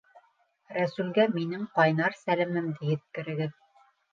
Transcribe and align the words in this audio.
Рәсүлгә 0.77 1.27
минең 1.35 1.67
ҡайнар 1.75 2.17
сәләмемде 2.25 2.91
еткерегеҙ 2.97 3.55